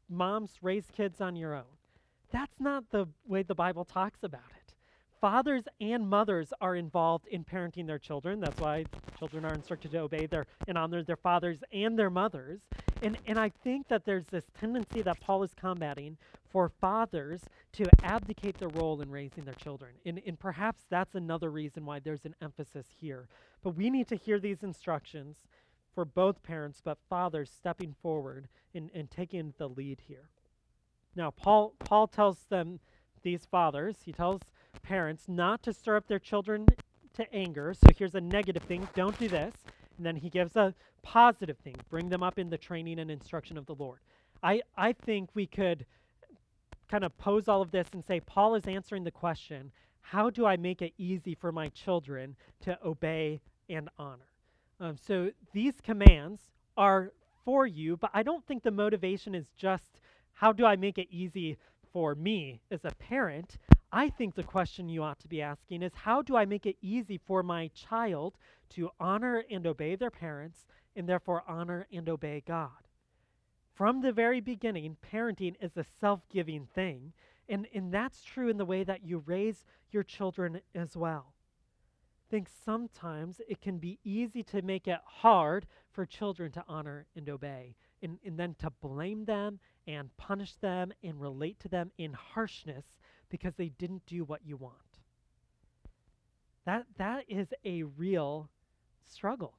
[0.09, 1.65] moms raise kids on your own.
[2.31, 4.56] That's not the way the Bible talks about it
[5.19, 8.39] fathers and mothers are involved in parenting their children.
[8.39, 8.85] That's why
[9.17, 12.61] children are instructed to obey their and honor their fathers and their mothers.
[13.01, 16.17] And and I think that there's this tendency that Paul is combating
[16.51, 17.41] for fathers
[17.73, 19.91] to abdicate their role in raising their children.
[20.05, 23.27] And, and perhaps that's another reason why there's an emphasis here.
[23.63, 25.37] But we need to hear these instructions
[25.93, 30.29] for both parents, but fathers stepping forward and, and taking the lead here.
[31.15, 32.79] Now, Paul Paul tells them
[33.23, 34.41] these fathers, he tells
[34.81, 36.67] parents not to stir up their children
[37.13, 37.73] to anger.
[37.73, 39.53] So here's a negative thing don't do this.
[39.97, 43.57] And then he gives a positive thing bring them up in the training and instruction
[43.57, 43.99] of the Lord.
[44.43, 45.85] I, I think we could
[46.89, 50.45] kind of pose all of this and say Paul is answering the question how do
[50.45, 54.31] I make it easy for my children to obey and honor?
[54.79, 56.43] Um, so these commands
[56.77, 57.11] are
[57.43, 59.99] for you, but I don't think the motivation is just
[60.33, 61.57] how do I make it easy
[61.97, 63.57] for me as a parent?
[63.91, 66.77] I think the question you ought to be asking is how do I make it
[66.79, 68.37] easy for my child
[68.75, 72.87] to honor and obey their parents and therefore honor and obey God?
[73.73, 77.13] From the very beginning, parenting is a self giving thing,
[77.49, 81.33] and, and that's true in the way that you raise your children as well.
[81.33, 87.07] I think sometimes it can be easy to make it hard for children to honor
[87.15, 91.91] and obey, and, and then to blame them and punish them and relate to them
[91.97, 92.85] in harshness
[93.29, 94.75] because they didn't do what you want.
[96.65, 98.49] That, that is a real
[99.09, 99.53] struggle.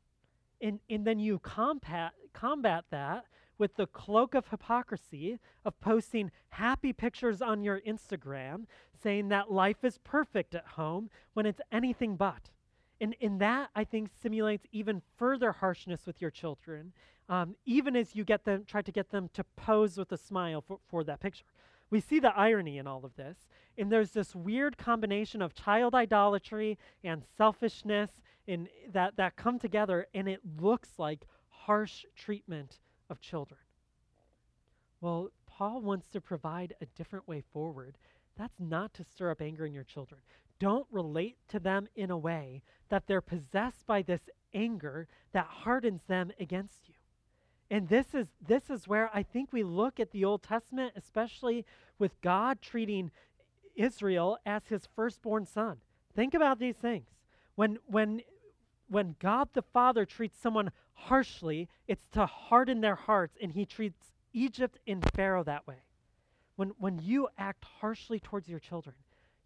[0.60, 3.24] And, and then you combat, combat that
[3.56, 8.66] with the cloak of hypocrisy of posting happy pictures on your Instagram
[9.02, 12.50] saying that life is perfect at home when it's anything but.
[13.00, 16.92] And, and that, I think, simulates even further harshness with your children,
[17.28, 20.60] um, even as you get them, try to get them to pose with a smile
[20.60, 21.44] for, for that picture.
[21.90, 23.36] We see the irony in all of this.
[23.76, 28.10] And there's this weird combination of child idolatry and selfishness
[28.46, 33.60] in, that, that come together, and it looks like harsh treatment of children.
[35.00, 37.96] Well, Paul wants to provide a different way forward.
[38.36, 40.20] That's not to stir up anger in your children.
[40.58, 46.02] Don't relate to them in a way that they're possessed by this anger that hardens
[46.08, 46.94] them against you.
[47.70, 51.66] And this is this is where I think we look at the Old Testament, especially
[51.98, 53.10] with God treating
[53.76, 55.78] Israel as his firstborn son.
[56.14, 57.06] Think about these things.
[57.56, 58.22] When when
[58.88, 64.12] when God the Father treats someone harshly, it's to harden their hearts, and he treats
[64.32, 65.82] Egypt and Pharaoh that way.
[66.56, 68.96] When when you act harshly towards your children,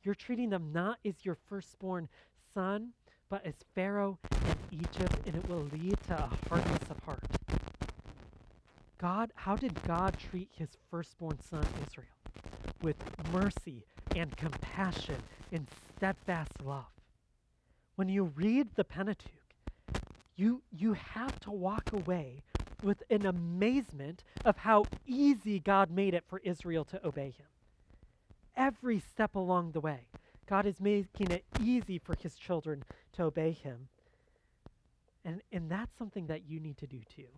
[0.04, 2.08] you're treating them not as your firstborn
[2.54, 2.92] son,
[3.28, 7.41] but as Pharaoh and Egypt, and it will lead to a hardness of heart.
[9.02, 12.06] God, how did God treat his firstborn son Israel?
[12.80, 12.96] With
[13.32, 13.84] mercy
[14.14, 15.16] and compassion
[15.50, 16.84] and steadfast love.
[17.96, 19.56] When you read the Pentateuch,
[20.36, 22.44] you, you have to walk away
[22.80, 27.46] with an amazement of how easy God made it for Israel to obey him.
[28.56, 30.06] Every step along the way,
[30.48, 32.84] God is making it easy for his children
[33.14, 33.88] to obey him.
[35.24, 37.28] And, and that's something that you need to do too.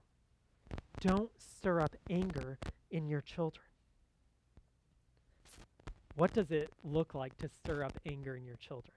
[1.05, 2.57] Don't stir up anger
[2.91, 3.67] in your children.
[6.17, 8.95] What does it look like to stir up anger in your children?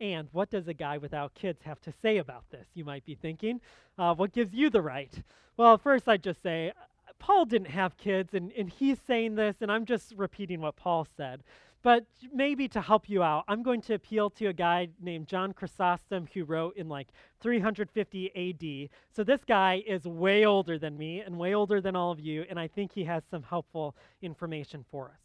[0.00, 2.68] And what does a guy without kids have to say about this?
[2.72, 3.60] You might be thinking.
[3.98, 5.12] Uh, what gives you the right?
[5.58, 6.72] Well, first, I'd just say
[7.18, 11.06] Paul didn't have kids, and, and he's saying this, and I'm just repeating what Paul
[11.18, 11.42] said.
[11.82, 15.54] But maybe to help you out, I'm going to appeal to a guy named John
[15.54, 17.08] Chrysostom who wrote in like
[17.40, 18.90] 350 AD.
[19.16, 22.44] So this guy is way older than me and way older than all of you,
[22.50, 25.20] and I think he has some helpful information for us.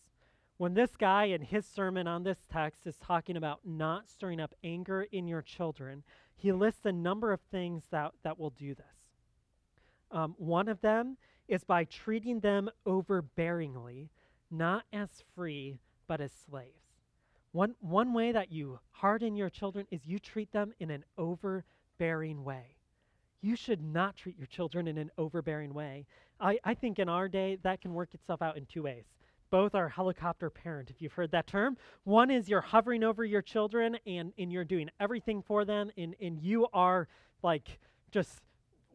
[0.57, 4.55] When this guy in his sermon on this text is talking about not stirring up
[4.63, 6.03] anger in your children,
[6.37, 8.85] he lists a number of things that, that will do this.
[10.09, 11.17] Um, one of them
[11.49, 14.07] is by treating them overbearingly,
[14.49, 16.71] not as free, but as slaves.
[17.51, 22.43] One, one way that you harden your children is you treat them in an overbearing
[22.43, 22.75] way.
[23.41, 26.05] You should not treat your children in an overbearing way.
[26.39, 29.05] I, I think in our day, that can work itself out in two ways.
[29.51, 31.77] Both are helicopter parent, if you've heard that term.
[32.03, 36.15] One is you're hovering over your children and, and you're doing everything for them, and,
[36.19, 37.07] and you are
[37.43, 37.79] like
[38.11, 38.41] just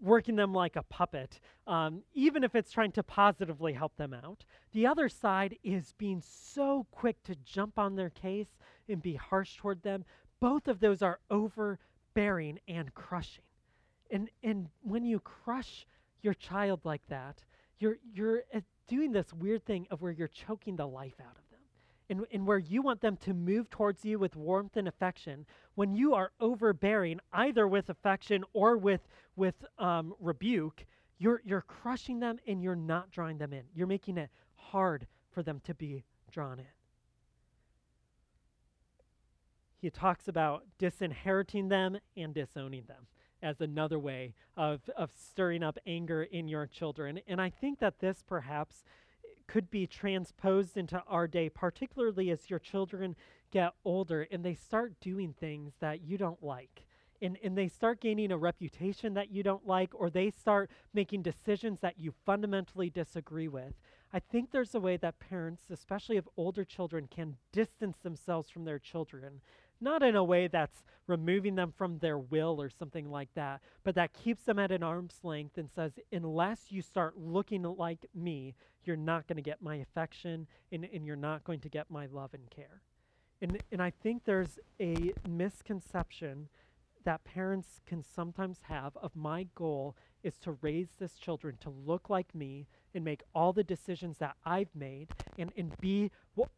[0.01, 4.45] working them like a puppet, um, even if it's trying to positively help them out.
[4.73, 8.59] The other side is being so quick to jump on their case
[8.89, 10.05] and be harsh toward them.
[10.41, 13.45] Both of those are overbearing and crushing.
[14.11, 15.87] And, and when you crush
[16.23, 17.45] your child like that,
[17.79, 21.50] you're, you're uh, doing this weird thing of where you're choking the life out of
[22.11, 25.47] and, and where you want them to move towards you with warmth and affection,
[25.77, 30.85] when you are overbearing, either with affection or with, with um, rebuke,
[31.19, 33.63] you're, you're crushing them and you're not drawing them in.
[33.73, 36.67] You're making it hard for them to be drawn in.
[39.79, 43.07] He talks about disinheriting them and disowning them
[43.43, 47.21] as another way of, of stirring up anger in your children.
[47.27, 48.85] And I think that this perhaps
[49.51, 53.17] could be transposed into our day, particularly as your children
[53.51, 56.87] get older and they start doing things that you don't like.
[57.21, 61.23] And, and they start gaining a reputation that you don't like, or they start making
[61.23, 63.75] decisions that you fundamentally disagree with.
[64.13, 68.65] I think there's a way that parents, especially of older children, can distance themselves from
[68.65, 69.41] their children
[69.81, 73.95] not in a way that's removing them from their will or something like that, but
[73.97, 78.55] that keeps them at an arm's length and says, unless you start looking like me,
[78.85, 82.07] you're not going to get my affection and, and you're not going to get my
[82.07, 82.83] love and care.
[83.43, 86.49] And, and I think there's a misconception
[87.05, 92.11] that parents can sometimes have of my goal is to raise this children to look
[92.11, 96.11] like me and make all the decisions that I've made and, and be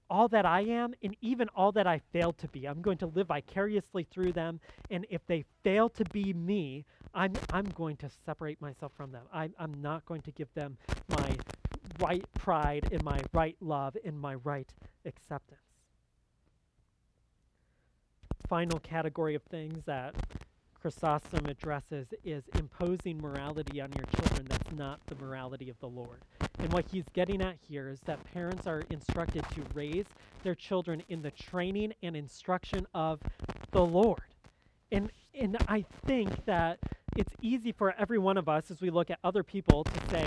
[0.08, 2.66] all that I am and even all that I failed to be.
[2.66, 4.60] I'm going to live vicariously through them.
[4.90, 9.22] And if they fail to be me, I'm, I'm going to separate myself from them.
[9.32, 10.76] I'm, I'm not going to give them
[11.08, 11.36] my
[12.00, 14.72] right pride and my right love and my right
[15.04, 15.60] acceptance
[18.52, 20.14] final category of things that
[20.82, 26.18] Chrysostom addresses is imposing morality on your children that's not the morality of the Lord.
[26.58, 30.06] And what he's getting at here is that parents are instructed to raise
[30.42, 33.20] their children in the training and instruction of
[33.70, 34.22] the Lord.
[34.90, 36.78] And and I think that
[37.16, 40.26] it's easy for every one of us as we look at other people to say,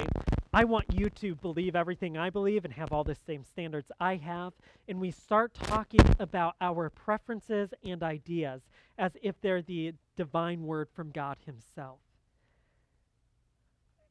[0.55, 4.15] I want you to believe everything I believe and have all the same standards I
[4.15, 4.53] have.
[4.87, 8.61] And we start talking about our preferences and ideas
[8.97, 11.99] as if they're the divine word from God Himself.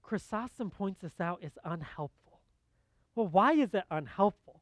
[0.03, 2.43] Chrysostom points this out as unhelpful.
[3.15, 4.61] Well, why is it unhelpful?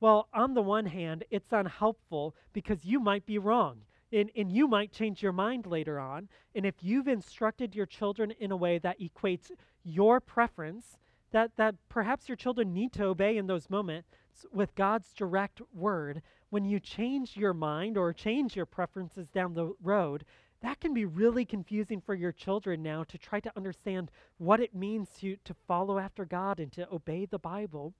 [0.00, 3.78] Well, on the one hand, it's unhelpful because you might be wrong.
[4.12, 6.28] And, and you might change your mind later on.
[6.54, 9.50] And if you've instructed your children in a way that equates
[9.82, 10.98] your preference
[11.32, 14.08] that, that perhaps your children need to obey in those moments
[14.52, 19.74] with God's direct word, when you change your mind or change your preferences down the
[19.82, 20.24] road,
[20.62, 24.74] that can be really confusing for your children now to try to understand what it
[24.74, 27.94] means to, to follow after God and to obey the Bible.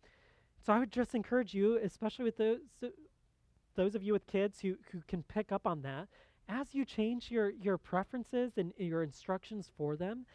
[0.65, 2.61] So I would just encourage you, especially with those,
[3.75, 6.09] those of you with kids who, who can pick up on that,
[6.49, 10.27] as you change your, your preferences and your instructions for them,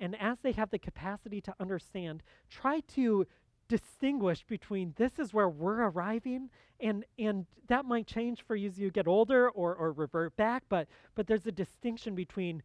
[0.00, 3.26] and as they have the capacity to understand, try to
[3.68, 8.80] distinguish between this is where we're arriving and and that might change for you as
[8.80, 12.64] you get older or, or revert back but but there's a distinction between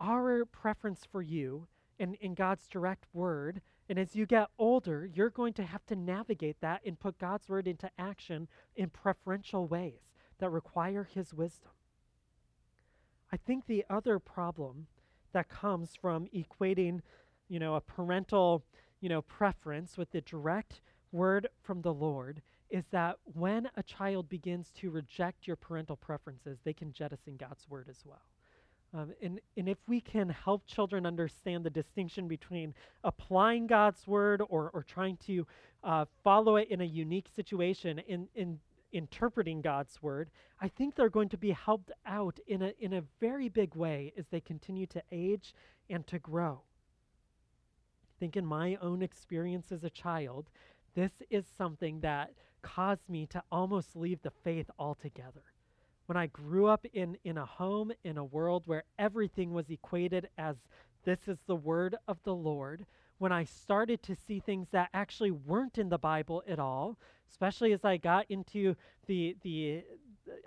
[0.00, 1.68] our preference for you
[2.00, 5.94] and, in God's direct word and as you get older you're going to have to
[5.94, 11.70] navigate that and put God's word into action in preferential ways that require his wisdom.
[13.30, 14.88] I think the other problem
[15.34, 17.00] that comes from equating,
[17.48, 18.64] you know, a parental,
[19.00, 20.80] you know, preference with the direct
[21.12, 26.58] word from the Lord is that when a child begins to reject your parental preferences,
[26.64, 28.22] they can jettison God's word as well.
[28.94, 34.40] Um, and, and if we can help children understand the distinction between applying God's word
[34.48, 35.46] or, or trying to
[35.82, 38.58] uh, follow it in a unique situation, in, in
[38.94, 40.30] interpreting God's word,
[40.60, 44.12] I think they're going to be helped out in a, in a very big way
[44.16, 45.54] as they continue to age
[45.90, 46.62] and to grow.
[48.04, 50.48] I think in my own experience as a child,
[50.94, 52.32] this is something that
[52.62, 55.42] caused me to almost leave the faith altogether.
[56.06, 60.28] When I grew up in, in a home, in a world where everything was equated
[60.38, 60.56] as
[61.04, 62.86] this is the word of the Lord,
[63.18, 66.98] when I started to see things that actually weren't in the Bible at all,
[67.30, 69.84] especially as I got into the, the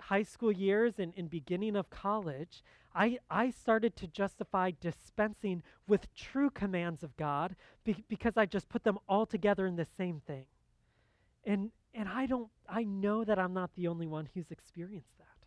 [0.00, 2.62] high school years and, and beginning of college,
[2.94, 7.54] I, I started to justify dispensing with true commands of God
[7.84, 10.46] be, because I just put them all together in the same thing.
[11.44, 15.46] And, and I don't, I know that I'm not the only one who's experienced that.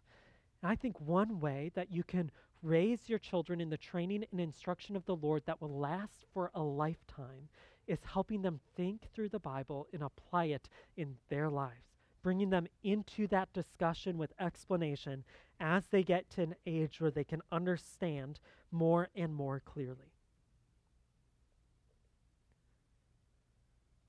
[0.62, 2.32] And I think one way that you can
[2.64, 6.52] raise your children in the training and instruction of the Lord that will last for
[6.54, 7.50] a lifetime
[7.92, 11.92] is helping them think through the Bible and apply it in their lives,
[12.24, 15.26] bringing them into that discussion with explanation
[15.60, 18.40] as they get to an age where they can understand
[18.72, 20.14] more and more clearly.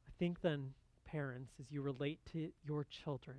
[0.07, 0.75] I think then,
[1.05, 3.37] parents, as you relate to your children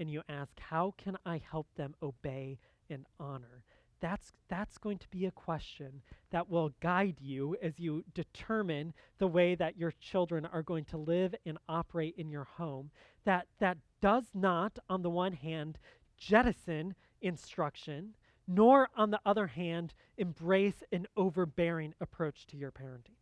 [0.00, 2.58] and you ask, How can I help them obey
[2.90, 3.62] and honor?
[4.04, 9.26] That's, that's going to be a question that will guide you as you determine the
[9.26, 12.90] way that your children are going to live and operate in your home.
[13.24, 15.78] That, that does not, on the one hand,
[16.18, 18.14] jettison instruction,
[18.46, 23.16] nor, on the other hand, embrace an overbearing approach to your parenting,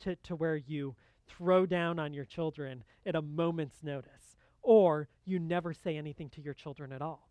[0.00, 0.94] to, to where you
[1.26, 6.42] throw down on your children at a moment's notice, or you never say anything to
[6.42, 7.27] your children at all.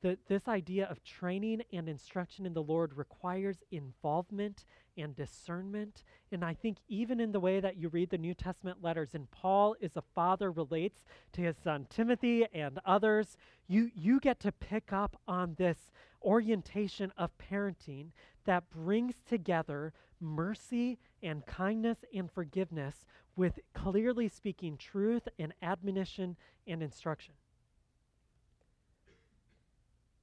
[0.00, 4.64] The, this idea of training and instruction in the Lord requires involvement
[4.96, 6.04] and discernment.
[6.30, 9.30] And I think even in the way that you read the New Testament letters, and
[9.30, 11.00] Paul is a father relates
[11.32, 13.36] to his son Timothy and others,
[13.66, 15.90] you, you get to pick up on this
[16.22, 18.08] orientation of parenting
[18.44, 23.04] that brings together mercy and kindness and forgiveness
[23.36, 26.36] with clearly speaking truth and admonition
[26.66, 27.34] and instruction.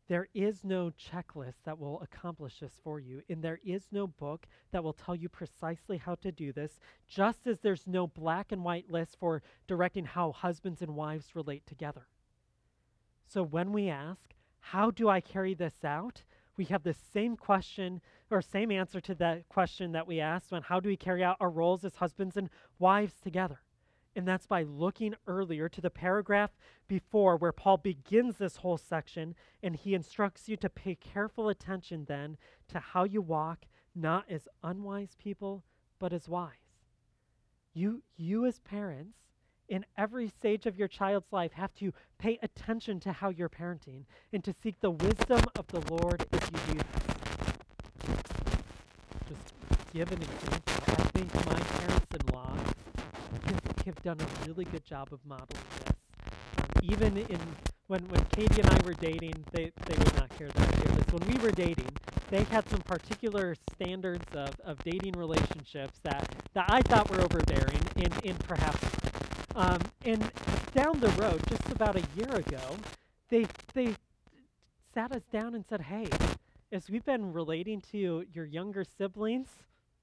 [0.07, 4.47] There is no checklist that will accomplish this for you, and there is no book
[4.71, 8.63] that will tell you precisely how to do this, just as there's no black and
[8.63, 12.07] white list for directing how husbands and wives relate together.
[13.27, 16.23] So when we ask, How do I carry this out?
[16.57, 18.01] we have the same question
[18.31, 21.37] or same answer to that question that we asked when how do we carry out
[21.39, 22.49] our roles as husbands and
[22.79, 23.59] wives together.
[24.15, 26.51] And that's by looking earlier to the paragraph
[26.87, 32.05] before where Paul begins this whole section and he instructs you to pay careful attention
[32.07, 32.37] then
[32.69, 35.63] to how you walk, not as unwise people,
[35.99, 36.51] but as wise.
[37.73, 39.17] You, you as parents,
[39.67, 44.05] in every stage of your child's life, have to pay attention to how you're parenting
[44.31, 48.15] and to seek the wisdom of the Lord if you do this.
[49.27, 49.53] Just
[49.91, 50.73] give an example.
[50.87, 52.55] I think my parents in law
[53.85, 55.47] have done a really good job of modeling
[55.79, 55.95] this.
[56.57, 57.39] Um, even in
[57.87, 61.13] when when Katie and I were dating, they they would not care that I this.
[61.13, 61.89] When we were dating,
[62.29, 67.81] they had some particular standards of, of dating relationships that that I thought were overbearing
[67.97, 68.83] and, and perhaps
[69.55, 70.21] um, and
[70.73, 72.75] down the road, just about a year ago,
[73.29, 73.95] they they
[74.93, 76.07] sat us down and said, "Hey,
[76.71, 79.47] as we've been relating to your younger siblings,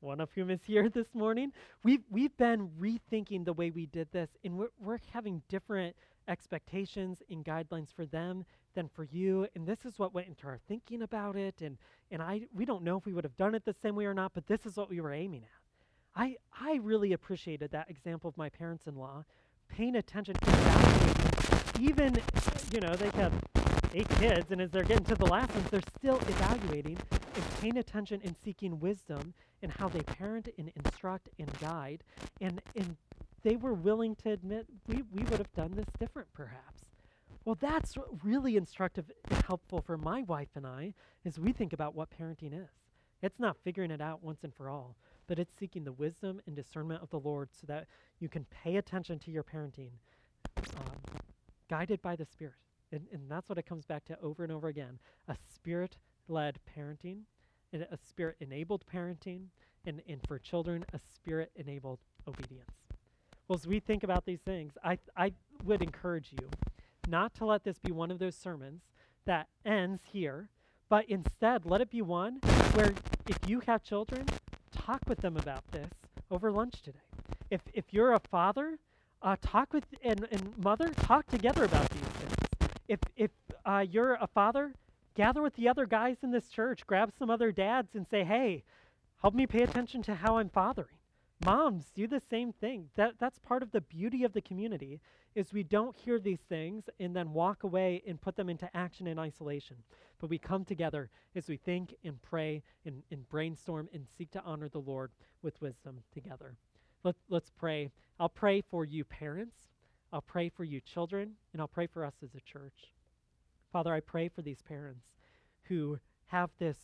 [0.03, 4.09] one of whom is here this morning, we've, we've been rethinking the way we did
[4.13, 5.97] this, and we're, we're having different
[6.29, 8.45] expectations and guidelines for them
[8.75, 9.47] than for you.
[9.55, 11.61] And this is what went into our thinking about it.
[11.61, 11.79] And,
[12.11, 14.15] and I, we don't know if we would have done it the same way or
[14.15, 16.21] not, but this is what we were aiming at.
[16.21, 19.25] I, I really appreciated that example of my parents in law
[19.69, 22.23] paying attention, evaluating, even,
[22.73, 23.33] you know, they have
[23.95, 27.79] eight kids, and as they're getting to the last ones, they're still evaluating and paying
[27.79, 32.03] attention and seeking wisdom in how they parent and instruct and guide.
[32.41, 32.97] And, and
[33.43, 36.83] they were willing to admit we, we would have done this different, perhaps.
[37.45, 41.95] Well, that's really instructive and helpful for my wife and I as we think about
[41.95, 42.71] what parenting is.
[43.21, 46.55] It's not figuring it out once and for all, but it's seeking the wisdom and
[46.55, 47.87] discernment of the Lord so that
[48.21, 49.91] you can pay attention to your parenting,
[50.77, 51.21] um,
[51.69, 52.62] guided by the Spirit.
[52.93, 55.97] And, and that's what it comes back to over and over again a spirit
[56.29, 57.21] led parenting,
[57.73, 59.47] and a spirit enabled parenting,
[59.85, 62.71] and, and for children, a spirit enabled obedience.
[63.49, 65.33] Well, as we think about these things, I, I
[65.65, 66.49] would encourage you
[67.09, 68.83] not to let this be one of those sermons
[69.25, 70.49] that ends here,
[70.89, 72.37] but instead let it be one
[72.75, 72.93] where
[73.27, 74.27] if you have children,
[74.71, 75.91] talk with them about this
[76.31, 76.99] over lunch today.
[77.51, 78.79] If, if you're a father,
[79.23, 82.32] uh, talk with and, and mother, talk together about these things
[82.93, 83.31] if if
[83.65, 84.75] uh, you're a father,
[85.15, 88.65] gather with the other guys in this church, grab some other dads, and say, "Hey,
[89.23, 90.99] help me pay attention to how I'm fathering."
[91.41, 92.91] Moms, do the same thing.
[92.97, 95.01] That that's part of the beauty of the community
[95.35, 99.07] is we don't hear these things and then walk away and put them into action
[99.07, 99.77] in isolation.
[100.21, 104.43] But we come together as we think and pray and, and brainstorm and seek to
[104.43, 106.55] honor the Lord with wisdom together.
[107.03, 107.91] Let, let's pray.
[108.21, 109.72] I'll pray for you parents
[110.13, 112.93] I'll pray for you, children, and I'll pray for us as a church.
[113.73, 115.07] Father, I pray for these parents
[115.65, 116.77] who have this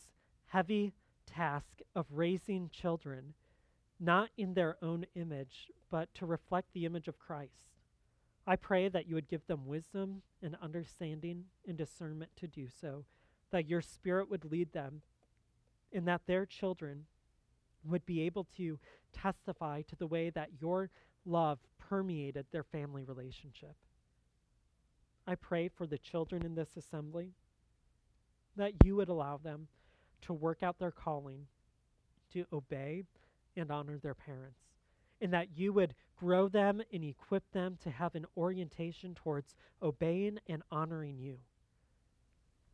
[0.47, 0.93] heavy
[1.27, 3.35] task of raising children,
[3.99, 7.69] not in their own image, but to reflect the image of Christ.
[8.47, 13.05] I pray that you would give them wisdom and understanding and discernment to do so,
[13.51, 15.03] that your Spirit would lead them,
[15.93, 17.05] and that their children
[17.83, 18.79] would be able to
[19.13, 20.89] testify to the way that your
[21.29, 23.75] love permeated their family relationship.
[25.27, 27.33] I pray for the children in this assembly
[28.55, 29.67] that you would allow them
[30.21, 31.47] to work out their calling,
[32.33, 33.03] to obey
[33.55, 34.59] and honor their parents,
[35.21, 40.39] and that you would grow them and equip them to have an orientation towards obeying
[40.47, 41.37] and honoring you.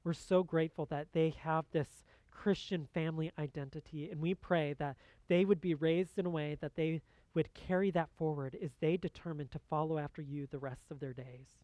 [0.03, 4.97] We're so grateful that they have this Christian family identity, and we pray that
[5.28, 7.01] they would be raised in a way that they
[7.36, 11.13] would carry that forward as they determine to follow after you the rest of their
[11.13, 11.59] days.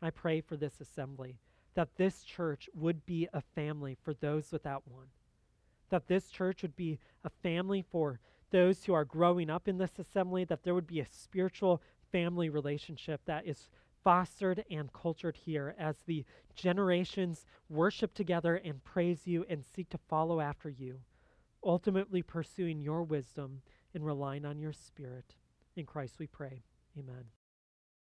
[0.00, 1.38] I pray for this assembly
[1.74, 5.08] that this church would be a family for those without one,
[5.90, 8.20] that this church would be a family for
[8.50, 12.48] those who are growing up in this assembly, that there would be a spiritual family
[12.48, 13.68] relationship that is
[14.02, 16.24] fostered and cultured here as the
[16.54, 21.00] generations worship together and praise you and seek to follow after you,
[21.62, 23.60] ultimately pursuing your wisdom
[23.94, 25.34] and relying on your Spirit.
[25.76, 26.62] In Christ we pray.
[26.98, 27.37] Amen.